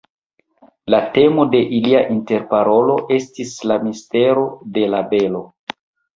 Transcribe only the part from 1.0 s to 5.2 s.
temo de ilia interparolo estis la mistero de la